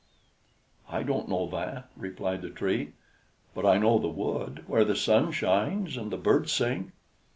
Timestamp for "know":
1.29-1.47, 3.77-3.99